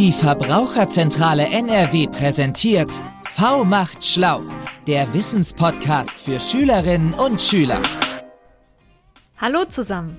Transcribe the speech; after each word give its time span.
Die 0.00 0.12
Verbraucherzentrale 0.12 1.46
NRW 1.50 2.06
präsentiert 2.06 2.90
V 3.34 3.66
macht 3.66 4.02
schlau, 4.02 4.40
der 4.86 5.12
Wissenspodcast 5.12 6.18
für 6.18 6.40
Schülerinnen 6.40 7.12
und 7.12 7.38
Schüler. 7.38 7.78
Hallo 9.36 9.66
zusammen, 9.66 10.16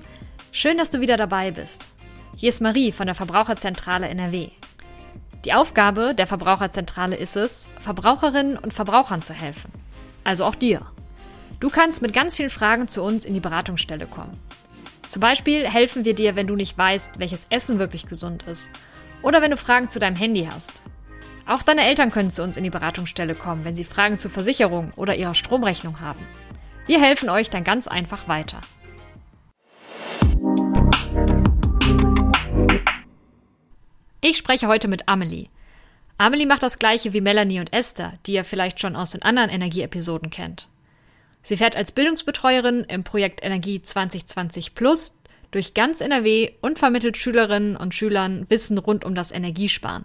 schön, 0.52 0.78
dass 0.78 0.90
du 0.90 1.00
wieder 1.00 1.16
dabei 1.16 1.50
bist. 1.50 1.86
Hier 2.36 2.50
ist 2.50 2.60
Marie 2.60 2.92
von 2.92 3.06
der 3.06 3.16
Verbraucherzentrale 3.16 4.08
NRW. 4.08 4.50
Die 5.44 5.52
Aufgabe 5.52 6.14
der 6.14 6.28
Verbraucherzentrale 6.28 7.16
ist 7.16 7.34
es, 7.34 7.68
Verbraucherinnen 7.80 8.58
und 8.58 8.72
Verbrauchern 8.72 9.20
zu 9.20 9.32
helfen. 9.32 9.72
Also 10.22 10.44
auch 10.44 10.54
dir. 10.54 10.82
Du 11.58 11.70
kannst 11.70 12.02
mit 12.02 12.12
ganz 12.12 12.36
vielen 12.36 12.50
Fragen 12.50 12.86
zu 12.86 13.02
uns 13.02 13.24
in 13.24 13.34
die 13.34 13.40
Beratungsstelle 13.40 14.06
kommen. 14.06 14.38
Zum 15.08 15.18
Beispiel 15.18 15.68
helfen 15.68 16.04
wir 16.04 16.14
dir, 16.14 16.36
wenn 16.36 16.46
du 16.46 16.54
nicht 16.54 16.78
weißt, 16.78 17.18
welches 17.18 17.48
Essen 17.50 17.80
wirklich 17.80 18.06
gesund 18.06 18.44
ist. 18.44 18.70
Oder 19.22 19.40
wenn 19.40 19.50
du 19.52 19.56
Fragen 19.56 19.88
zu 19.88 19.98
deinem 19.98 20.16
Handy 20.16 20.48
hast. 20.52 20.82
Auch 21.46 21.62
deine 21.62 21.84
Eltern 21.84 22.10
können 22.10 22.30
zu 22.30 22.42
uns 22.42 22.56
in 22.56 22.64
die 22.64 22.70
Beratungsstelle 22.70 23.34
kommen, 23.34 23.64
wenn 23.64 23.74
sie 23.74 23.84
Fragen 23.84 24.16
zur 24.16 24.30
Versicherung 24.30 24.92
oder 24.96 25.14
ihrer 25.14 25.34
Stromrechnung 25.34 26.00
haben. 26.00 26.24
Wir 26.86 27.00
helfen 27.00 27.30
euch 27.30 27.50
dann 27.50 27.64
ganz 27.64 27.88
einfach 27.88 28.28
weiter. 28.28 28.60
Ich 34.20 34.36
spreche 34.36 34.68
heute 34.68 34.88
mit 34.88 35.08
Amelie. 35.08 35.48
Amelie 36.18 36.46
macht 36.46 36.62
das 36.62 36.78
gleiche 36.78 37.12
wie 37.12 37.20
Melanie 37.20 37.60
und 37.60 37.72
Esther, 37.72 38.14
die 38.26 38.34
ihr 38.34 38.44
vielleicht 38.44 38.80
schon 38.80 38.94
aus 38.94 39.10
den 39.10 39.22
anderen 39.22 39.50
Energieepisoden 39.50 40.30
kennt. 40.30 40.68
Sie 41.42 41.56
fährt 41.56 41.74
als 41.74 41.90
Bildungsbetreuerin 41.90 42.84
im 42.84 43.02
Projekt 43.02 43.42
Energie 43.42 43.82
2020 43.82 44.76
Plus 44.76 45.18
durch 45.52 45.74
ganz 45.74 46.00
NRW 46.00 46.50
und 46.60 46.80
vermittelt 46.80 47.16
Schülerinnen 47.16 47.76
und 47.76 47.94
Schülern 47.94 48.46
Wissen 48.48 48.78
rund 48.78 49.04
um 49.04 49.14
das 49.14 49.30
Energiesparen. 49.30 50.04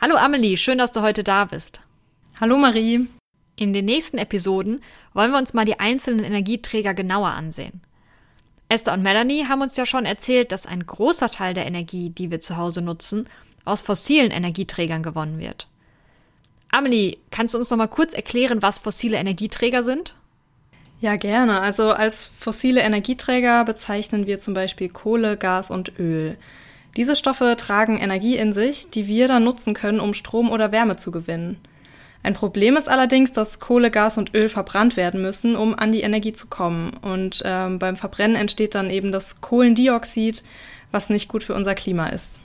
Hallo 0.00 0.16
Amelie, 0.16 0.56
schön, 0.56 0.78
dass 0.78 0.92
du 0.92 1.02
heute 1.02 1.22
da 1.22 1.44
bist. 1.44 1.80
Hallo 2.40 2.56
Marie. 2.56 3.06
In 3.56 3.72
den 3.74 3.84
nächsten 3.84 4.18
Episoden 4.18 4.80
wollen 5.12 5.32
wir 5.32 5.38
uns 5.38 5.52
mal 5.52 5.66
die 5.66 5.78
einzelnen 5.78 6.24
Energieträger 6.24 6.94
genauer 6.94 7.28
ansehen. 7.28 7.82
Esther 8.68 8.94
und 8.94 9.02
Melanie 9.02 9.46
haben 9.46 9.60
uns 9.60 9.76
ja 9.76 9.84
schon 9.84 10.06
erzählt, 10.06 10.50
dass 10.50 10.64
ein 10.64 10.86
großer 10.86 11.28
Teil 11.28 11.52
der 11.52 11.66
Energie, 11.66 12.08
die 12.08 12.30
wir 12.30 12.40
zu 12.40 12.56
Hause 12.56 12.80
nutzen, 12.80 13.28
aus 13.64 13.82
fossilen 13.82 14.30
Energieträgern 14.30 15.02
gewonnen 15.02 15.38
wird. 15.38 15.68
Amelie, 16.70 17.18
kannst 17.30 17.52
du 17.52 17.58
uns 17.58 17.68
noch 17.68 17.76
mal 17.76 17.88
kurz 17.88 18.14
erklären, 18.14 18.62
was 18.62 18.78
fossile 18.78 19.18
Energieträger 19.18 19.82
sind? 19.82 20.14
Ja, 21.02 21.16
gerne. 21.16 21.60
Also 21.60 21.90
als 21.90 22.30
fossile 22.38 22.80
Energieträger 22.80 23.64
bezeichnen 23.64 24.28
wir 24.28 24.38
zum 24.38 24.54
Beispiel 24.54 24.88
Kohle, 24.88 25.36
Gas 25.36 25.72
und 25.72 25.98
Öl. 25.98 26.38
Diese 26.96 27.16
Stoffe 27.16 27.56
tragen 27.58 27.98
Energie 27.98 28.36
in 28.36 28.52
sich, 28.52 28.88
die 28.88 29.08
wir 29.08 29.26
dann 29.26 29.42
nutzen 29.42 29.74
können, 29.74 29.98
um 29.98 30.14
Strom 30.14 30.48
oder 30.48 30.70
Wärme 30.70 30.94
zu 30.94 31.10
gewinnen. 31.10 31.58
Ein 32.22 32.34
Problem 32.34 32.76
ist 32.76 32.88
allerdings, 32.88 33.32
dass 33.32 33.58
Kohle, 33.58 33.90
Gas 33.90 34.16
und 34.16 34.32
Öl 34.32 34.48
verbrannt 34.48 34.96
werden 34.96 35.20
müssen, 35.20 35.56
um 35.56 35.74
an 35.74 35.90
die 35.90 36.02
Energie 36.02 36.34
zu 36.34 36.46
kommen. 36.46 36.92
Und 37.02 37.42
ähm, 37.44 37.80
beim 37.80 37.96
Verbrennen 37.96 38.36
entsteht 38.36 38.76
dann 38.76 38.88
eben 38.88 39.10
das 39.10 39.40
Kohlendioxid, 39.40 40.44
was 40.92 41.10
nicht 41.10 41.26
gut 41.26 41.42
für 41.42 41.54
unser 41.54 41.74
Klima 41.74 42.10
ist. 42.10 42.38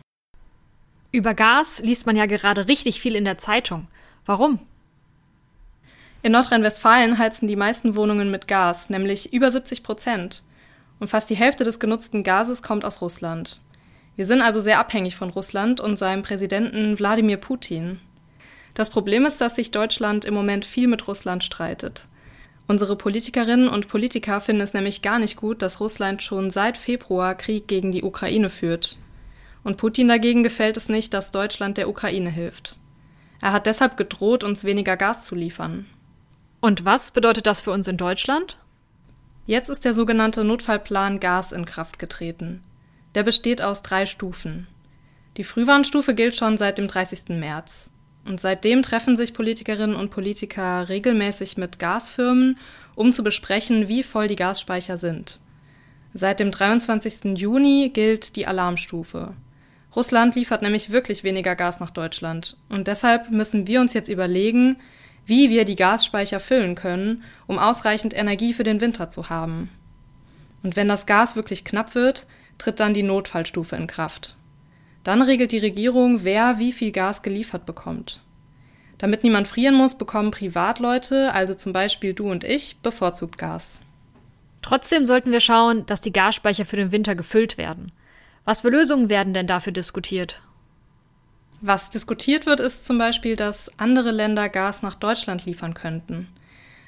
Über 1.11 1.35
Gas 1.35 1.79
liest 1.83 2.07
man 2.07 2.15
ja 2.15 2.25
gerade 2.25 2.67
richtig 2.67 2.99
viel 3.01 3.15
in 3.15 3.23
der 3.23 3.37
Zeitung. 3.37 3.87
Warum? 4.25 4.59
In 6.27 6.33
Nordrhein-Westfalen 6.33 7.19
heizen 7.19 7.47
die 7.47 7.55
meisten 7.55 7.95
Wohnungen 7.95 8.29
mit 8.29 8.49
Gas, 8.49 8.89
nämlich 8.89 9.31
über 9.31 9.49
70 9.49 9.81
Prozent. 9.81 10.43
Und 10.99 11.07
fast 11.07 11.29
die 11.29 11.37
Hälfte 11.37 11.63
des 11.63 11.79
genutzten 11.79 12.21
Gases 12.21 12.61
kommt 12.61 12.83
aus 12.83 13.01
Russland. 13.01 13.61
Wir 14.17 14.25
sind 14.25 14.41
also 14.41 14.59
sehr 14.59 14.79
abhängig 14.79 15.15
von 15.15 15.29
Russland 15.29 15.79
und 15.79 15.95
seinem 15.95 16.23
Präsidenten 16.23 16.99
Wladimir 16.99 17.37
Putin. 17.37 18.01
Das 18.73 18.89
Problem 18.89 19.25
ist, 19.25 19.39
dass 19.39 19.55
sich 19.55 19.71
Deutschland 19.71 20.25
im 20.25 20.33
Moment 20.33 20.65
viel 20.65 20.89
mit 20.89 21.07
Russland 21.07 21.45
streitet. 21.45 22.09
Unsere 22.67 22.97
Politikerinnen 22.97 23.69
und 23.69 23.87
Politiker 23.87 24.41
finden 24.41 24.63
es 24.63 24.73
nämlich 24.73 25.01
gar 25.01 25.19
nicht 25.19 25.37
gut, 25.37 25.61
dass 25.61 25.79
Russland 25.79 26.21
schon 26.23 26.51
seit 26.51 26.77
Februar 26.77 27.35
Krieg 27.35 27.69
gegen 27.69 27.93
die 27.93 28.03
Ukraine 28.03 28.49
führt. 28.49 28.97
Und 29.63 29.77
Putin 29.77 30.09
dagegen 30.09 30.43
gefällt 30.43 30.75
es 30.75 30.89
nicht, 30.89 31.13
dass 31.13 31.31
Deutschland 31.31 31.77
der 31.77 31.87
Ukraine 31.87 32.31
hilft. 32.31 32.79
Er 33.39 33.53
hat 33.53 33.65
deshalb 33.65 33.95
gedroht, 33.95 34.43
uns 34.43 34.65
weniger 34.65 34.97
Gas 34.97 35.23
zu 35.23 35.33
liefern. 35.33 35.85
Und 36.59 36.85
was 36.85 37.11
bedeutet 37.11 37.45
das 37.45 37.61
für 37.61 37.71
uns 37.71 37.87
in 37.87 37.97
Deutschland? 37.97 38.57
Jetzt 39.45 39.69
ist 39.69 39.85
der 39.85 39.93
sogenannte 39.93 40.43
Notfallplan 40.43 41.19
Gas 41.19 41.51
in 41.51 41.65
Kraft 41.65 41.99
getreten. 41.99 42.61
Der 43.15 43.23
besteht 43.23 43.61
aus 43.61 43.81
drei 43.81 44.05
Stufen. 44.05 44.67
Die 45.37 45.43
Frühwarnstufe 45.43 46.15
gilt 46.15 46.35
schon 46.35 46.57
seit 46.57 46.77
dem 46.77 46.87
30. 46.87 47.29
März. 47.29 47.91
Und 48.25 48.41
seitdem 48.41 48.83
treffen 48.83 49.15
sich 49.15 49.33
Politikerinnen 49.33 49.95
und 49.95 50.09
Politiker 50.09 50.89
regelmäßig 50.89 51.55
mit 51.55 51.79
Gasfirmen, 51.79 52.57
um 52.95 53.13
zu 53.13 53.23
besprechen, 53.23 53.87
wie 53.87 54.03
voll 54.03 54.27
die 54.27 54.35
Gasspeicher 54.35 54.97
sind. 54.97 55.39
Seit 56.13 56.39
dem 56.39 56.51
23. 56.51 57.37
Juni 57.37 57.91
gilt 57.93 58.35
die 58.35 58.47
Alarmstufe. 58.47 59.33
Russland 59.95 60.35
liefert 60.35 60.61
nämlich 60.61 60.89
wirklich 60.89 61.23
weniger 61.23 61.55
Gas 61.55 61.79
nach 61.79 61.91
Deutschland. 61.91 62.57
Und 62.67 62.87
deshalb 62.87 63.31
müssen 63.31 63.67
wir 63.67 63.79
uns 63.79 63.93
jetzt 63.93 64.09
überlegen, 64.09 64.77
wie 65.27 65.49
wir 65.49 65.65
die 65.65 65.75
Gasspeicher 65.75 66.39
füllen 66.39 66.73
können, 66.75 67.23
um 67.45 67.59
ausreichend 67.59 68.17
Energie 68.17 68.53
für 68.53 68.63
den 68.63 68.81
Winter 68.81 69.09
zu 69.09 69.29
haben. 69.29 69.69
Und 70.63 70.75
wenn 70.75 70.87
das 70.87 71.05
Gas 71.05 71.35
wirklich 71.35 71.63
knapp 71.63 71.93
wird, 71.93 72.25
tritt 72.57 72.79
dann 72.79 72.93
die 72.93 73.03
Notfallstufe 73.03 73.75
in 73.75 73.87
Kraft. 73.87 74.37
Dann 75.03 75.21
regelt 75.21 75.51
die 75.51 75.59
Regierung, 75.59 76.23
wer 76.23 76.59
wie 76.59 76.71
viel 76.71 76.91
Gas 76.91 77.21
geliefert 77.21 77.65
bekommt. 77.65 78.21
Damit 78.97 79.23
niemand 79.23 79.47
frieren 79.47 79.75
muss, 79.75 79.95
bekommen 79.95 80.31
Privatleute, 80.31 81.33
also 81.33 81.53
zum 81.53 81.71
Beispiel 81.71 82.13
du 82.13 82.31
und 82.31 82.43
ich, 82.43 82.77
bevorzugt 82.77 83.37
Gas. 83.37 83.81
Trotzdem 84.61 85.05
sollten 85.05 85.31
wir 85.31 85.39
schauen, 85.39 85.85
dass 85.85 86.01
die 86.01 86.11
Gasspeicher 86.11 86.65
für 86.65 86.77
den 86.77 86.91
Winter 86.91 87.15
gefüllt 87.15 87.57
werden. 87.57 87.91
Was 88.43 88.61
für 88.61 88.69
Lösungen 88.69 89.09
werden 89.09 89.33
denn 89.33 89.47
dafür 89.47 89.71
diskutiert? 89.71 90.41
Was 91.61 91.89
diskutiert 91.89 92.45
wird, 92.45 92.59
ist 92.59 92.85
zum 92.85 92.97
Beispiel, 92.97 93.35
dass 93.35 93.71
andere 93.79 94.11
Länder 94.11 94.47
Gas 94.49 94.83
nach 94.83 94.93
Deutschland 94.93 95.45
liefern 95.45 95.73
könnten. 95.73 96.27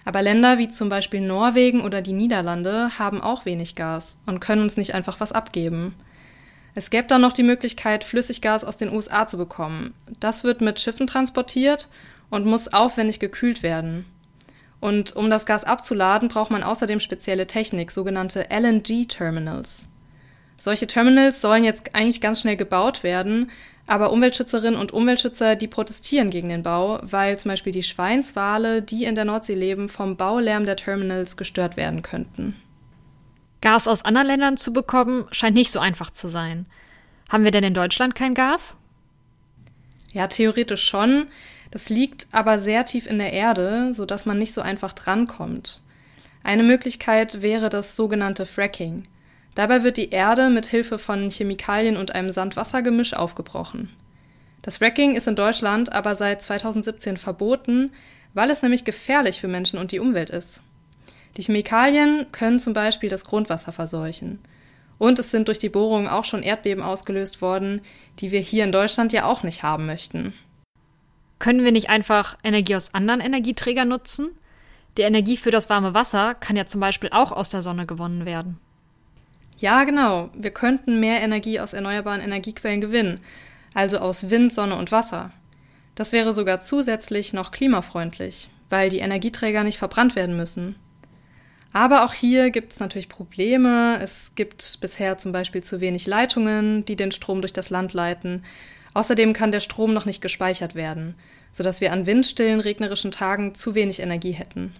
Aber 0.05 0.21
Länder 0.21 0.57
wie 0.57 0.69
zum 0.69 0.89
Beispiel 0.89 1.21
Norwegen 1.21 1.81
oder 1.81 2.01
die 2.01 2.13
Niederlande 2.13 2.97
haben 2.99 3.21
auch 3.21 3.45
wenig 3.45 3.75
Gas 3.75 4.17
und 4.25 4.39
können 4.39 4.61
uns 4.61 4.77
nicht 4.77 4.93
einfach 4.93 5.19
was 5.19 5.31
abgeben. 5.31 5.95
Es 6.75 6.89
gäbe 6.89 7.07
dann 7.07 7.21
noch 7.21 7.33
die 7.33 7.43
Möglichkeit, 7.43 8.03
Flüssiggas 8.03 8.63
aus 8.63 8.77
den 8.77 8.93
USA 8.93 9.27
zu 9.27 9.37
bekommen. 9.37 9.93
Das 10.19 10.43
wird 10.43 10.61
mit 10.61 10.79
Schiffen 10.79 11.07
transportiert 11.07 11.89
und 12.29 12.45
muss 12.45 12.71
aufwendig 12.71 13.19
gekühlt 13.19 13.63
werden. 13.63 14.05
Und 14.79 15.15
um 15.15 15.29
das 15.29 15.45
Gas 15.45 15.63
abzuladen, 15.63 16.29
braucht 16.29 16.51
man 16.51 16.63
außerdem 16.63 16.99
spezielle 16.99 17.47
Technik, 17.47 17.91
sogenannte 17.91 18.47
LNG-Terminals. 18.49 19.89
Solche 20.55 20.87
Terminals 20.87 21.41
sollen 21.41 21.63
jetzt 21.63 21.95
eigentlich 21.95 22.21
ganz 22.21 22.41
schnell 22.41 22.57
gebaut 22.57 23.03
werden, 23.03 23.49
aber 23.89 24.11
Umweltschützerinnen 24.11 24.79
und 24.79 24.91
Umweltschützer, 24.91 25.55
die 25.55 25.67
protestieren 25.67 26.29
gegen 26.29 26.49
den 26.49 26.61
Bau, 26.61 26.99
weil 27.01 27.39
zum 27.39 27.49
Beispiel 27.49 27.73
die 27.73 27.83
Schweinswale, 27.83 28.83
die 28.83 29.05
in 29.05 29.15
der 29.15 29.25
Nordsee 29.25 29.55
leben, 29.55 29.89
vom 29.89 30.15
Baulärm 30.15 30.65
der 30.65 30.75
Terminals 30.75 31.37
gestört 31.37 31.75
werden 31.75 32.03
könnten. 32.03 32.55
Gas 33.61 33.87
aus 33.87 34.05
anderen 34.05 34.27
Ländern 34.27 34.57
zu 34.57 34.73
bekommen, 34.73 35.25
scheint 35.31 35.55
nicht 35.55 35.71
so 35.71 35.79
einfach 35.79 36.11
zu 36.11 36.27
sein. 36.27 36.67
Haben 37.29 37.43
wir 37.43 37.51
denn 37.51 37.63
in 37.63 37.73
Deutschland 37.73 38.13
kein 38.13 38.35
Gas? 38.35 38.77
Ja, 40.13 40.27
theoretisch 40.27 40.83
schon. 40.83 41.25
Das 41.71 41.89
liegt 41.89 42.27
aber 42.31 42.59
sehr 42.59 42.85
tief 42.85 43.07
in 43.07 43.17
der 43.17 43.33
Erde, 43.33 43.93
sodass 43.93 44.27
man 44.27 44.37
nicht 44.37 44.53
so 44.53 44.61
einfach 44.61 44.93
drankommt. 44.93 45.81
Eine 46.43 46.63
Möglichkeit 46.63 47.41
wäre 47.41 47.69
das 47.69 47.95
sogenannte 47.95 48.45
Fracking. 48.45 49.07
Dabei 49.59 49.83
wird 49.83 49.97
die 49.97 50.11
Erde 50.11 50.49
mit 50.49 50.67
Hilfe 50.67 50.97
von 50.97 51.29
Chemikalien 51.29 51.97
und 51.97 52.15
einem 52.15 52.31
Sand-Wasser-Gemisch 52.31 53.13
aufgebrochen. 53.13 53.89
Das 54.61 54.77
Fracking 54.77 55.17
ist 55.17 55.27
in 55.27 55.35
Deutschland 55.35 55.91
aber 55.91 56.15
seit 56.15 56.41
2017 56.41 57.17
verboten, 57.17 57.91
weil 58.33 58.51
es 58.51 58.61
nämlich 58.61 58.85
gefährlich 58.85 59.41
für 59.41 59.49
Menschen 59.49 59.77
und 59.77 59.91
die 59.91 59.99
Umwelt 59.99 60.29
ist. 60.29 60.61
Die 61.35 61.41
Chemikalien 61.41 62.27
können 62.31 62.59
zum 62.59 62.71
Beispiel 62.71 63.09
das 63.09 63.25
Grundwasser 63.25 63.73
verseuchen. 63.73 64.39
Und 64.97 65.19
es 65.19 65.29
sind 65.29 65.49
durch 65.49 65.59
die 65.59 65.67
Bohrungen 65.67 66.07
auch 66.07 66.23
schon 66.23 66.41
Erdbeben 66.41 66.81
ausgelöst 66.81 67.41
worden, 67.41 67.81
die 68.19 68.31
wir 68.31 68.39
hier 68.39 68.63
in 68.63 68.71
Deutschland 68.71 69.11
ja 69.11 69.25
auch 69.25 69.43
nicht 69.43 69.61
haben 69.61 69.87
möchten. 69.87 70.31
Können 71.37 71.65
wir 71.65 71.73
nicht 71.73 71.89
einfach 71.89 72.37
Energie 72.45 72.77
aus 72.77 72.93
anderen 72.93 73.19
Energieträgern 73.19 73.89
nutzen? 73.89 74.29
Die 74.97 75.01
Energie 75.01 75.35
für 75.35 75.51
das 75.51 75.69
warme 75.69 75.93
Wasser 75.93 76.33
kann 76.33 76.55
ja 76.55 76.65
zum 76.65 76.79
Beispiel 76.79 77.09
auch 77.11 77.33
aus 77.33 77.49
der 77.49 77.61
Sonne 77.61 77.85
gewonnen 77.85 78.25
werden. 78.25 78.57
Ja, 79.59 79.83
genau. 79.83 80.29
Wir 80.33 80.51
könnten 80.51 81.01
mehr 81.01 81.21
Energie 81.21 81.59
aus 81.59 81.73
erneuerbaren 81.73 82.21
Energiequellen 82.21 82.79
gewinnen, 82.79 83.19
also 83.73 83.99
aus 83.99 84.29
Wind, 84.29 84.53
Sonne 84.53 84.77
und 84.77 84.91
Wasser. 84.91 85.31
Das 85.95 86.13
wäre 86.13 86.31
sogar 86.31 86.61
zusätzlich 86.61 87.33
noch 87.33 87.51
klimafreundlich, 87.51 88.49
weil 88.69 88.89
die 88.89 88.99
Energieträger 88.99 89.65
nicht 89.65 89.77
verbrannt 89.77 90.15
werden 90.15 90.37
müssen. 90.37 90.75
Aber 91.73 92.05
auch 92.05 92.13
hier 92.13 92.51
gibt 92.51 92.71
es 92.71 92.79
natürlich 92.79 93.09
Probleme. 93.09 93.99
Es 94.01 94.33
gibt 94.33 94.79
bisher 94.79 95.17
zum 95.17 95.33
Beispiel 95.33 95.61
zu 95.61 95.81
wenig 95.81 96.07
Leitungen, 96.07 96.85
die 96.85 96.95
den 96.95 97.11
Strom 97.11 97.41
durch 97.41 97.53
das 97.53 97.69
Land 97.69 97.93
leiten. 97.93 98.45
Außerdem 98.93 99.33
kann 99.33 99.51
der 99.51 99.59
Strom 99.59 99.93
noch 99.93 100.05
nicht 100.05 100.21
gespeichert 100.21 100.73
werden, 100.73 101.15
sodass 101.51 101.81
wir 101.81 101.91
an 101.91 102.05
windstillen, 102.05 102.61
regnerischen 102.61 103.11
Tagen 103.11 103.53
zu 103.53 103.75
wenig 103.75 103.99
Energie 103.99 104.31
hätten. 104.31 104.73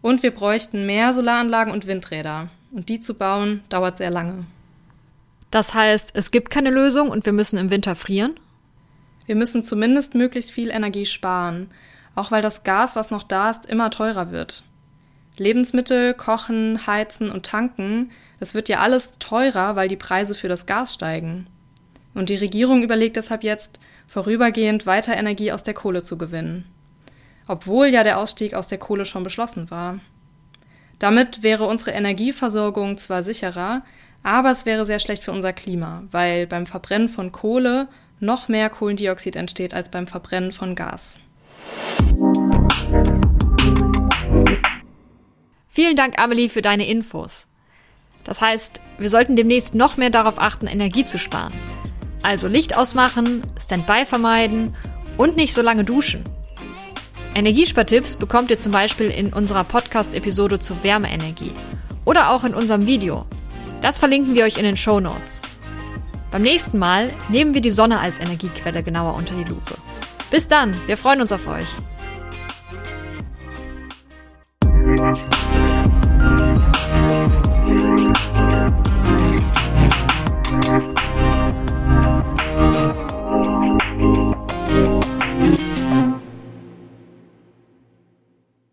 Und 0.00 0.22
wir 0.22 0.30
bräuchten 0.30 0.86
mehr 0.86 1.12
Solaranlagen 1.12 1.72
und 1.72 1.88
Windräder. 1.88 2.50
Und 2.72 2.88
die 2.88 3.00
zu 3.00 3.14
bauen, 3.14 3.62
dauert 3.68 3.98
sehr 3.98 4.10
lange. 4.10 4.46
Das 5.50 5.74
heißt, 5.74 6.10
es 6.14 6.30
gibt 6.30 6.50
keine 6.50 6.70
Lösung 6.70 7.08
und 7.08 7.24
wir 7.24 7.32
müssen 7.32 7.58
im 7.58 7.70
Winter 7.70 7.94
frieren? 7.94 8.38
Wir 9.26 9.36
müssen 9.36 9.62
zumindest 9.62 10.14
möglichst 10.14 10.50
viel 10.50 10.70
Energie 10.70 11.06
sparen, 11.06 11.68
auch 12.14 12.30
weil 12.30 12.42
das 12.42 12.64
Gas, 12.64 12.96
was 12.96 13.10
noch 13.10 13.22
da 13.22 13.50
ist, 13.50 13.66
immer 13.66 13.90
teurer 13.90 14.30
wird. 14.30 14.64
Lebensmittel, 15.38 16.14
Kochen, 16.14 16.86
Heizen 16.86 17.30
und 17.30 17.44
Tanken, 17.46 18.10
das 18.40 18.54
wird 18.54 18.68
ja 18.68 18.80
alles 18.80 19.18
teurer, 19.18 19.76
weil 19.76 19.88
die 19.88 19.96
Preise 19.96 20.34
für 20.34 20.48
das 20.48 20.66
Gas 20.66 20.94
steigen. 20.94 21.46
Und 22.14 22.30
die 22.30 22.36
Regierung 22.36 22.82
überlegt 22.82 23.16
deshalb 23.16 23.42
jetzt, 23.42 23.78
vorübergehend 24.06 24.86
weiter 24.86 25.16
Energie 25.16 25.52
aus 25.52 25.62
der 25.62 25.74
Kohle 25.74 26.02
zu 26.02 26.16
gewinnen. 26.16 26.64
Obwohl 27.46 27.88
ja 27.88 28.02
der 28.02 28.18
Ausstieg 28.18 28.54
aus 28.54 28.68
der 28.68 28.78
Kohle 28.78 29.04
schon 29.04 29.22
beschlossen 29.22 29.70
war. 29.70 30.00
Damit 30.98 31.42
wäre 31.42 31.66
unsere 31.66 31.90
Energieversorgung 31.90 32.96
zwar 32.96 33.22
sicherer, 33.22 33.82
aber 34.22 34.50
es 34.50 34.66
wäre 34.66 34.86
sehr 34.86 34.98
schlecht 34.98 35.22
für 35.22 35.32
unser 35.32 35.52
Klima, 35.52 36.04
weil 36.10 36.46
beim 36.46 36.66
Verbrennen 36.66 37.08
von 37.08 37.32
Kohle 37.32 37.88
noch 38.18 38.48
mehr 38.48 38.70
Kohlendioxid 38.70 39.36
entsteht 39.36 39.74
als 39.74 39.90
beim 39.90 40.06
Verbrennen 40.06 40.52
von 40.52 40.74
Gas. 40.74 41.20
Vielen 45.68 45.96
Dank, 45.96 46.18
Amelie, 46.18 46.48
für 46.48 46.62
deine 46.62 46.88
Infos. 46.88 47.46
Das 48.24 48.40
heißt, 48.40 48.80
wir 48.98 49.10
sollten 49.10 49.36
demnächst 49.36 49.74
noch 49.74 49.98
mehr 49.98 50.10
darauf 50.10 50.40
achten, 50.40 50.66
Energie 50.66 51.04
zu 51.04 51.18
sparen. 51.18 51.52
Also 52.22 52.48
Licht 52.48 52.76
ausmachen, 52.76 53.42
Standby 53.60 54.06
vermeiden 54.06 54.74
und 55.18 55.36
nicht 55.36 55.52
so 55.52 55.60
lange 55.60 55.84
duschen. 55.84 56.24
Energiespartipps 57.36 58.16
bekommt 58.16 58.50
ihr 58.50 58.58
zum 58.58 58.72
Beispiel 58.72 59.10
in 59.10 59.30
unserer 59.30 59.62
Podcast-Episode 59.62 60.58
zur 60.58 60.82
Wärmeenergie 60.82 61.52
oder 62.06 62.30
auch 62.30 62.44
in 62.44 62.54
unserem 62.54 62.86
Video. 62.86 63.26
Das 63.82 63.98
verlinken 63.98 64.34
wir 64.34 64.44
euch 64.44 64.56
in 64.56 64.64
den 64.64 64.78
Show 64.78 65.00
Notes. 65.00 65.42
Beim 66.30 66.40
nächsten 66.40 66.78
Mal 66.78 67.12
nehmen 67.28 67.52
wir 67.52 67.60
die 67.60 67.70
Sonne 67.70 68.00
als 68.00 68.18
Energiequelle 68.18 68.82
genauer 68.82 69.14
unter 69.14 69.34
die 69.34 69.44
Lupe. 69.44 69.74
Bis 70.30 70.48
dann, 70.48 70.74
wir 70.86 70.96
freuen 70.96 71.20
uns 71.20 71.30
auf 71.30 71.46
euch. 71.46 71.68